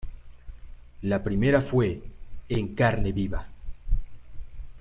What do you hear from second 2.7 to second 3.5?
carne viva".